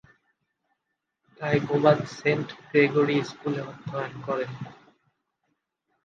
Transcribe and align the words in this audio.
Kaykobad 1.41 1.99
Saint 2.17 2.47
Gregory 2.61 3.17
স্কুলে 3.29 3.61
অধ্যয়ন 3.69 4.13
করেন। 4.25 4.51